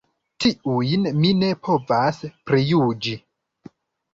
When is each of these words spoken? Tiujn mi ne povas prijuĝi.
Tiujn 0.45 1.03
mi 1.17 1.31
ne 1.41 1.49
povas 1.67 2.19
prijuĝi. 2.49 3.15